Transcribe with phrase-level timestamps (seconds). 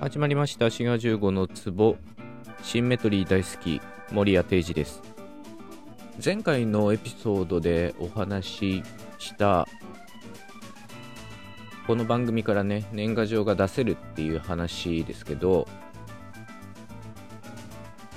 [0.00, 0.70] 始まりました。
[0.70, 1.96] 滋賀15の壺。
[2.62, 3.80] シンメトリー大好き。
[4.12, 5.02] 森谷定治です。
[6.24, 8.82] 前回のエピソードでお話し
[9.18, 9.66] した
[11.88, 15.66] この番組からね年賀状が出せるっていう話ですけど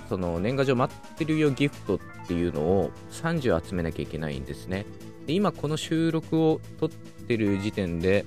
[0.08, 4.86] その年賀状待ってるよギフトっていうのを30集めなきゃいけないんですね。
[5.26, 8.24] で今この収録を撮ってる時点で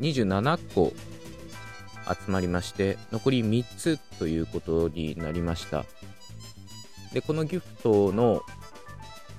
[0.00, 0.94] 27個
[2.08, 5.84] 集まりまして残り3つということになりました。
[7.12, 8.42] でこのギフトの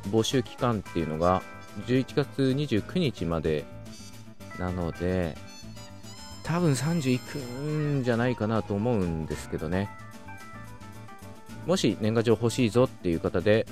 [0.09, 1.41] 募集期間っていうのが
[1.85, 3.65] 11月29日まで
[4.57, 5.37] なので
[6.43, 9.89] 多分30いくんじゃないかなと思うんですけどね。
[11.67, 13.67] もし年賀状欲しいぞっていう方で、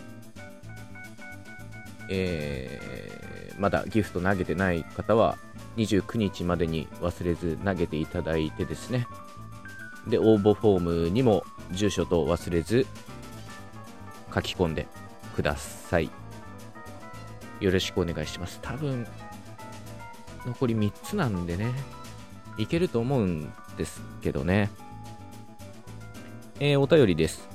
[2.10, 3.27] えー、
[3.58, 5.38] まだギフト投げてない方は
[5.78, 9.08] 29日までに忘れず投げていただいてですね。
[10.08, 12.86] で応募フォームにも住所と忘れず
[14.34, 14.88] 書き込んで
[15.36, 16.10] ください。
[17.60, 18.60] よろしくお願いします。
[18.62, 19.06] 多分
[20.46, 21.72] 残り3つなんでね。
[22.58, 24.70] いけると思うんですけどね。
[26.60, 27.48] えー、お便りです。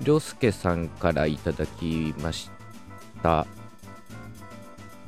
[0.00, 2.50] りょうすけさんからいただきまし
[3.22, 3.46] た。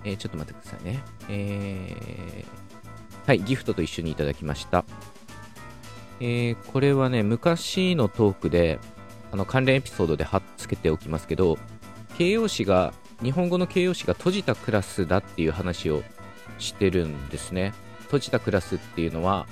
[0.05, 1.03] えー、ちょっと待ってくださいね。
[1.29, 4.85] えー、はい、ギフトと一緒にいただきました。
[6.21, 8.79] えー、これはね、昔のトークで、
[9.33, 11.59] あの関連エピソードで貼っつけておきますけど、
[12.19, 12.93] 形容詞が、
[13.23, 16.03] 日本語の形容詞が閉じたクラスだっていう話を
[16.59, 17.75] してるんですね。
[18.03, 19.47] 閉じたクラスっていうのは、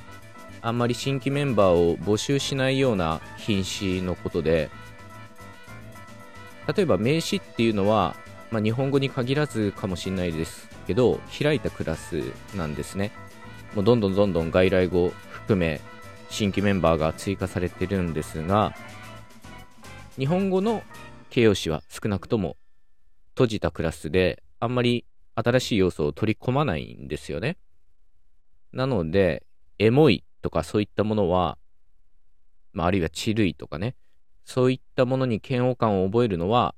[0.60, 4.70] あんまり新規メンバーを募集しないような品詞のことで、
[6.74, 8.14] 例えば名詞っていうのは
[8.50, 13.12] まあ、日本語に限らずかもしれないですけど、開いたクラスなんですね。
[13.74, 15.80] もうどんどんどんどん外来語含め
[16.30, 18.74] 新規メンバーが追加されてるんですが、
[20.18, 20.82] 日本語の
[21.30, 22.56] 形容詞は少なくとも
[23.34, 27.56] 閉じたクラスで、あんまり新しい要素を取り込まないんですよね。
[28.72, 29.44] なので、
[29.78, 31.58] エモいとかそういったものは、
[32.72, 33.94] まあ、あるいはチルいとかね、
[34.44, 36.74] そういったものに嫌悪感を覚えるのは、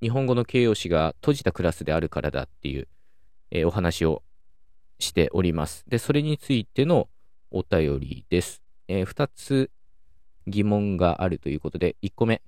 [0.00, 2.88] 日本語の形容詞が閉じたクラスであるからだっていう、
[3.50, 4.22] えー、お話を
[4.98, 5.84] しております。
[5.88, 7.08] で、それについての
[7.50, 8.62] お便りです。
[8.88, 9.70] えー、2つ
[10.46, 12.42] 疑問があるということで、1個目。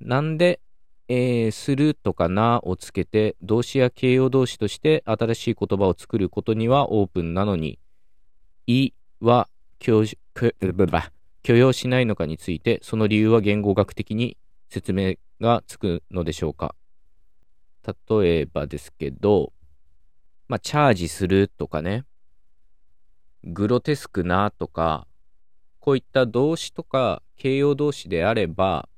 [0.00, 0.60] なんで、
[1.08, 7.78] えー、するとかなをつけて、動詞や形容動詞として新しい言葉を作ることにはオープンなのに、
[8.66, 9.48] いは
[9.80, 10.04] 許
[11.56, 14.36] 容しないのかについて、その理由は言語学的に
[14.68, 16.74] 説明がつくのでしょうか？
[18.10, 19.52] 例えばですけど、
[20.48, 22.04] まあ、チャージするとかね、
[23.44, 25.06] グロテスクなとか、
[25.78, 28.88] こういった動詞とか形容動詞であれば、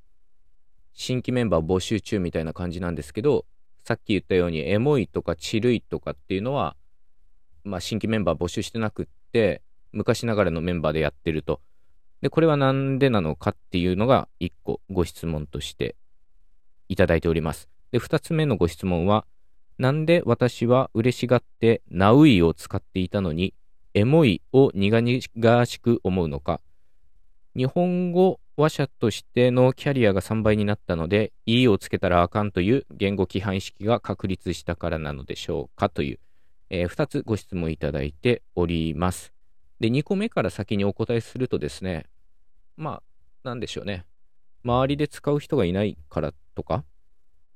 [0.95, 3.47] 新規メンバー募集中みたいな感じなんですけど、
[3.85, 6.77] さっき言ったようにエモいとかチルいとかっていうのは、
[7.65, 11.61] まあ、新規メンバー募集してなくって、昔ながらのメンバーでやってると。
[12.21, 15.97] で、これはなんでなのかっていうのが一個ご質問として
[16.89, 17.69] いただいております。
[17.91, 19.27] で、二つ目のご質問は、
[19.79, 23.55] なんで私は嬉しがってナウイを使っていたのに、
[23.95, 26.61] エモいを苦々しく思うのか。
[27.55, 36.19] 日本語話者としてのキャリアが3倍になったので、いいをつけたらあかんという言語規範意識が確立したからなのでしょうかという、
[36.71, 39.33] えー、2つご質問いただいております。
[39.81, 42.07] で、2個目から先にお答えするとですね、
[42.77, 43.03] ま
[43.45, 44.05] あ、なんでしょうね。
[44.65, 46.85] 周りで使う人がいないからとか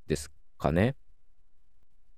[0.07, 0.97] ですかね。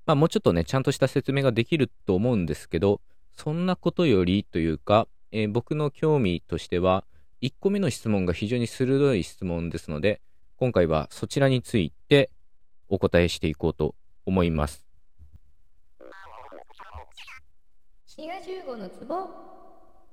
[0.07, 3.01] まあもうちょっとね、ちゃんとした説明ができると思うんですけど、
[3.37, 7.05] そんなことよりというか、えー、僕の興味としては、
[7.43, 10.21] 1個目の質問が非常に鋭い質問ですので、
[10.57, 12.31] 今回はそちらについて
[12.89, 13.95] お答えしていこうと
[14.25, 14.85] 思います。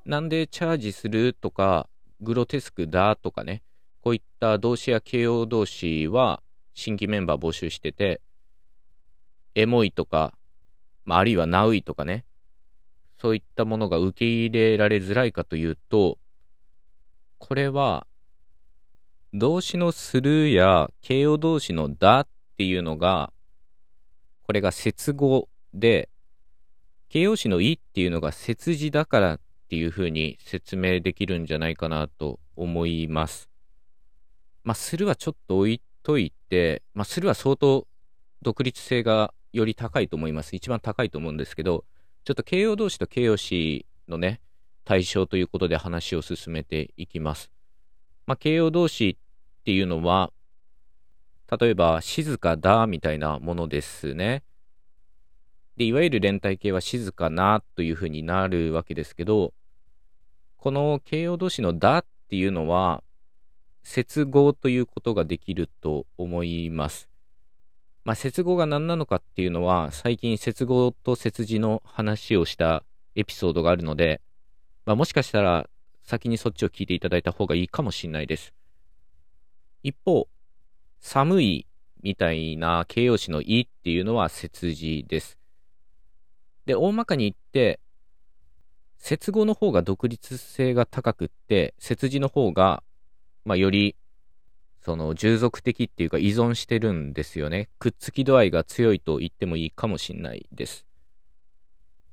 [0.05, 1.89] なんでチャージするとか、
[2.21, 3.63] グロテスクだとかね、
[4.05, 6.43] こういった動詞や形容動詞は
[6.75, 8.21] 新規メンバー募集してて、
[9.55, 10.35] エモいとか、
[11.05, 12.23] まあ、あるいはナウイとかね、
[13.19, 16.19] そういったものが受け入れられづらいかというと、
[17.39, 18.05] これは、
[19.33, 23.33] 動詞のするや形容動詞のだっていうのが、
[24.43, 26.09] これが接語で、
[27.09, 33.49] 形容詞のいっていうのが接字だからっていうふうに説明できるんじゃないかなと思います。
[34.65, 37.88] まあ、するはちょっと置いといて、まあ、するは相当
[38.41, 40.56] 独立性がより高いと思います。
[40.56, 41.85] 一番高いと思うんですけど、
[42.25, 44.41] ちょっと形容動詞と形容詞のね、
[44.83, 47.51] 対象ということで話を進めていきます。
[48.25, 50.33] まあ、形容動詞っていうのは、
[51.59, 54.41] 例えば、静かだみたいなものですね。
[55.77, 59.53] で、いわゆる連帯形は静かなというふうになるわけですけど、
[60.57, 63.03] この形容動詞のだっていうのは、
[63.85, 67.07] 接合ということができると思います。
[68.03, 72.83] まあ、接合が何なのかっていうのは、最近接合と接字の話をした
[73.15, 74.21] エピソードがあるので、
[74.85, 75.69] まあ、もしかしたら
[76.03, 78.53] 先にそっちを聞いていただいた方がいいかもしれないです。
[79.83, 80.27] 一方、
[80.99, 81.67] 寒い
[82.01, 85.38] みたいな形容詞のいっていうのは接字です。
[86.65, 87.79] で、大まかに言って、
[88.97, 92.81] 接語の方が独立性が高くって、接字の方が、
[93.45, 93.95] まあ、より、
[94.81, 97.69] その、従属的っていうか依存してるんですよね。
[97.80, 100.86] くっつき度合いが強いと言ってもいいかもしれないです。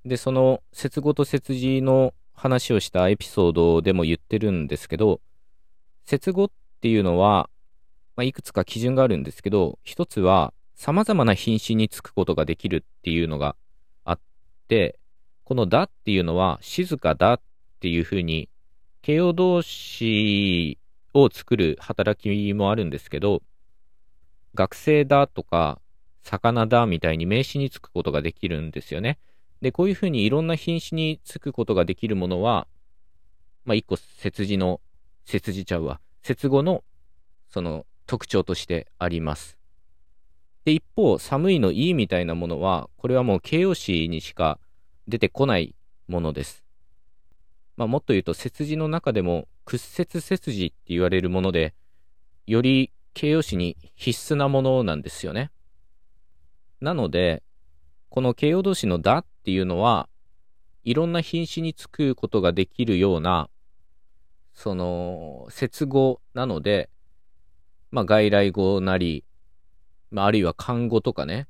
[0.05, 5.21] で、その、接語と接字の話をしたエピソードでも言ってるんですけど、
[6.05, 6.51] 接語っ
[6.81, 7.49] ていうのは、
[8.17, 13.57] まあ、いくつか基準があるんですけど、一つは、様々な品詞につくことができるっていうのが
[14.05, 14.21] あっ
[14.69, 14.99] て、
[15.45, 17.41] このだっていうのは、静かだっ
[17.81, 18.49] ていうふうに、
[19.03, 20.79] 形容動詞
[21.15, 23.43] を作る働きもあるんですけど、
[24.55, 25.81] 学生だとか、
[26.23, 29.19] 魚だみたいに名詞につくことができるんですよね。
[29.61, 32.67] で、こういうふうにいろんな品詞につくことができるものは、
[33.65, 34.81] まあ、一個、節字の、
[35.25, 36.01] 節字ちゃうわ。
[36.23, 36.85] 節語の、
[37.49, 39.57] その、特徴としてあります。
[40.65, 44.59] で、一方、寒いのいいみたいなものは、これはもう形容詞にしか
[45.09, 45.75] 出てこない
[46.09, 46.62] ものです。
[47.77, 51.75] まあ、もっと言うと、節字の中でも、屈折節字って言われるもので、
[52.47, 55.51] より形容詞に必須なものなんですよね。
[56.81, 57.43] なので、
[58.09, 60.09] この形容動詞のだっていうのは、
[60.85, 63.49] いろんな品詞につくことができるような、
[64.53, 66.91] その、接語なので、
[67.91, 69.25] まあ、外来語なり、
[70.11, 71.47] まあ、あるいは漢語とかね、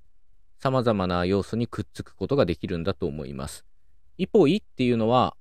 [0.59, 3.65] 様々な要素にくっつくことができるんだと思います。
[4.19, 5.35] 一方、いっていうのは、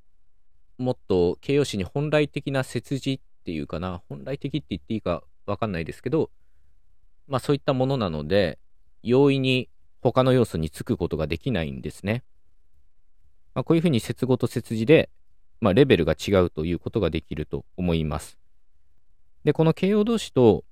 [0.77, 6.29] もっと形容詞に本来的な切字っていうかな、本来的って言っていいかわかんないですけど、
[7.27, 8.59] まあそういったものなので、
[9.03, 9.69] 容易に
[10.01, 12.23] 他の要素につくことができないんですね。
[13.53, 15.09] まあ、こういうふうに接語と接字で、
[15.59, 18.37] まあ、レベルが違うということができると思います。
[19.43, 20.63] で、この形容動詞と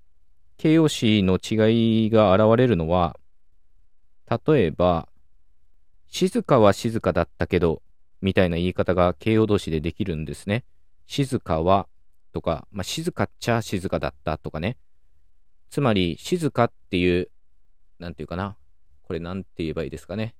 [0.57, 3.17] 形容詞の違いが現れるのは、
[4.45, 5.09] 例えば、
[6.07, 7.81] 静かは静かだったけど、
[8.21, 10.65] みたいな言い方が形容動詞でできるんですね。
[11.07, 11.87] 静かは
[12.33, 14.77] とか、まあ、静かっちゃ静かだったとかね。
[15.69, 17.29] つまり、静かっていう、
[17.99, 18.57] なんていうかな。
[19.03, 20.35] これなんて言えばいいですかね。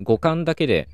[0.00, 0.88] 五感だけで、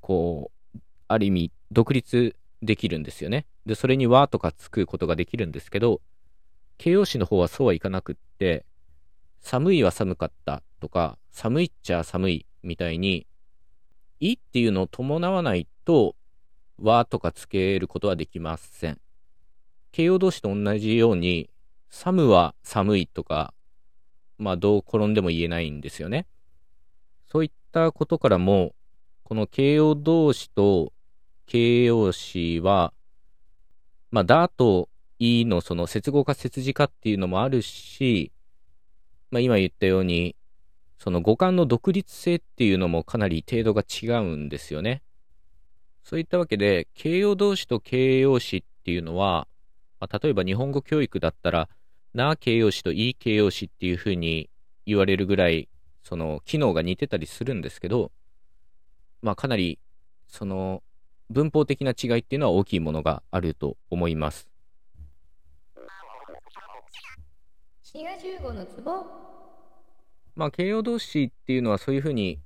[0.00, 3.46] こう、ある意味、独立できるんですよね。
[3.66, 6.00] で、それに和とかつくことができるんですけど、
[6.78, 8.64] 形容詞の方はそうはいかなくって、
[9.40, 13.26] 寒いは寒かったとか、寒いっちゃ寒いみたいに、
[14.20, 16.16] いっていうのを伴わないと、
[16.80, 19.00] 和とかつけることはできません。
[19.92, 21.50] 形容動詞と同じように、
[21.90, 23.54] 寒は寒いとか、
[24.38, 26.26] まあどう転んでも言えないんですよね。
[27.26, 28.74] そういったことからも、
[29.22, 30.92] この形容動詞と
[31.46, 32.92] 形容詞は、
[34.10, 38.32] まあだといいのその接合か接字かっていうのもあるし、
[39.30, 40.34] まあ今言ったように、
[41.04, 45.02] その五感の独立性っていうのもかなり程度が違うんですよね。
[46.02, 49.46] そういったわけで、形容動詞と形容詞っていうのは、
[50.00, 51.68] まあ、例えば日本語教育だったら、
[52.14, 54.48] な形容詞といい形容詞っていうふうに
[54.86, 55.68] 言われるぐらい、
[56.02, 58.10] その機能が似てたりするんですけど、
[59.20, 59.78] まあかなり、
[60.26, 60.82] その
[61.28, 64.48] 文法的な違いっていうのは大きいものがあると思います。
[68.54, 69.33] のツボ
[70.36, 72.40] まあ、形容動詞っていうのはそういうふうに、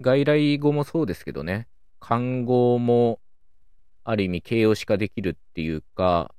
[0.00, 1.68] 外来語もそうですけどね、
[2.00, 3.20] 漢語も
[4.04, 6.34] ある意味形容詞化できるっていうか、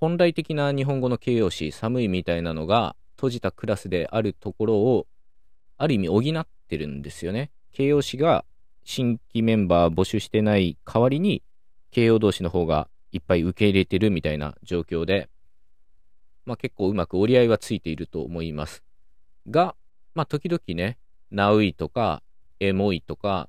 [0.00, 5.06] 本来的な日本語の形容詞、寒いみたいなのが閉じたクラスであるところを、
[5.76, 7.50] ある意味補ってるんですよね。
[7.72, 8.44] 形容詞が
[8.84, 11.42] 新規メンバー募集してない代わりに、
[11.90, 15.28] 形容動詞の方がいっぱい受け入れてるみたいな状況で、
[16.46, 18.82] まあ結構うまく折り合いはついていると思います。
[19.48, 19.76] が、
[20.14, 20.98] まあ、時々ね、
[21.30, 22.22] ナウイとか、
[22.60, 23.48] エモいとか、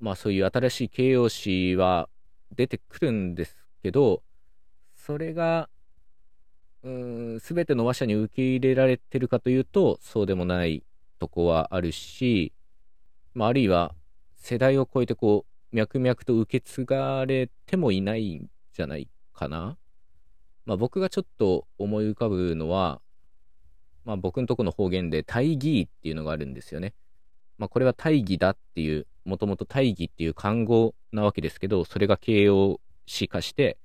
[0.00, 2.08] まあ、そういう新しい形容詞は
[2.54, 4.22] 出てくるんですけど、
[4.96, 5.68] それが、
[6.82, 10.82] うんすべての話者に受け入れられてるかというと、そうでもない
[11.20, 12.52] とこはあるし、
[13.34, 13.94] まあ、あるいは
[14.34, 19.78] 世代を超えてこう、脈々と受け継がれてもいないんじゃないかな。
[20.66, 23.00] まあ、僕がちょっと思い浮かぶのは、
[24.04, 26.94] まあ、僕のとこの方言で大義っていうのがあるんですよね。
[27.58, 33.78] まあ、これは大義だっていう、もともと大義っていう漢語なわけですけど、それが形容詞化して、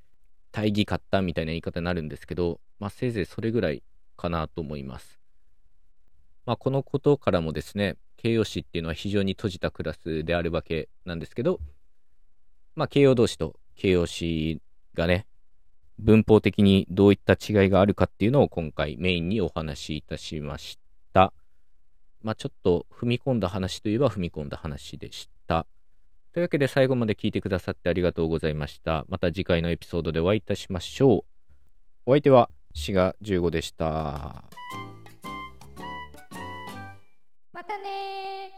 [0.52, 3.84] 大義買ったみたいな言い方になるんですけど、まあ、せいぜいそれぐらい
[4.16, 5.20] かなと思います。
[6.48, 11.60] まあ、このことからもですね、形容詞っていうのは非常に閉じたクラスであるわけなんですけど、
[12.76, 14.62] まあ、形容動詞と形容詞
[14.96, 15.27] がね、
[16.00, 20.78] 文法的にどういった違いがあるかっていうのを今回メインにお話しいたしまし
[21.14, 21.34] た。
[22.22, 25.66] まあ、ちょっと踏み込んだ話といえば踏み込んだ話でした。
[26.34, 29.06] というわけで最後まで聞いてくださってありがとうございました。
[29.10, 31.24] また次回のエピソードでお会いいたしましょう。
[32.06, 34.44] お相手は志賀15でした。
[37.52, 38.57] またね